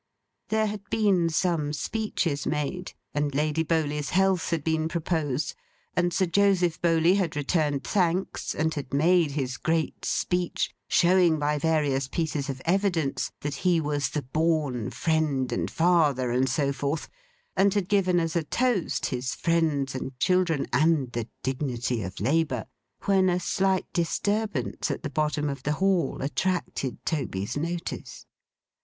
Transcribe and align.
There 0.49 0.65
had 0.65 0.81
been 0.89 1.29
some 1.29 1.73
speeches 1.73 2.47
made; 2.47 2.93
and 3.13 3.35
Lady 3.35 3.61
Bowley's 3.61 4.09
health 4.09 4.49
had 4.49 4.63
been 4.63 4.87
proposed; 4.87 5.53
and 5.95 6.11
Sir 6.11 6.25
Joseph 6.25 6.81
Bowley 6.81 7.13
had 7.13 7.35
returned 7.35 7.83
thanks, 7.83 8.55
and 8.55 8.73
had 8.73 8.95
made 8.95 9.29
his 9.33 9.57
great 9.57 10.03
speech, 10.05 10.73
showing 10.87 11.37
by 11.37 11.59
various 11.59 12.07
pieces 12.07 12.49
of 12.49 12.63
evidence 12.65 13.31
that 13.41 13.53
he 13.61 13.79
was 13.79 14.09
the 14.09 14.23
born 14.23 14.89
Friend 14.89 15.51
and 15.51 15.69
Father, 15.69 16.31
and 16.31 16.49
so 16.49 16.73
forth; 16.73 17.07
and 17.55 17.71
had 17.75 17.87
given 17.87 18.19
as 18.19 18.35
a 18.35 18.41
Toast, 18.43 19.05
his 19.05 19.35
Friends 19.35 19.93
and 19.93 20.17
Children, 20.19 20.65
and 20.73 21.11
the 21.11 21.29
Dignity 21.43 22.01
of 22.01 22.19
Labour; 22.19 22.65
when 23.03 23.29
a 23.29 23.39
slight 23.39 23.85
disturbance 23.93 24.89
at 24.89 25.03
the 25.03 25.11
bottom 25.11 25.47
of 25.47 25.61
the 25.61 25.73
Hall 25.73 26.23
attracted 26.23 27.05
Toby's 27.05 27.55
notice. 27.55 28.25